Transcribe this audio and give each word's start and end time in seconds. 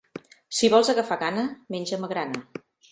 Si 0.59 0.71
vols 0.75 0.89
agafar 0.95 1.21
gana, 1.27 1.47
menja 1.77 2.05
magrana. 2.07 2.47